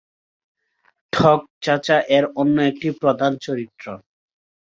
‘ঠকচাচা’ 1.13 1.97
এর 2.15 2.25
অন্য 2.35 2.55
একটি 2.61 2.87
প্রধান 3.01 3.31
চরিত্র। 3.41 3.85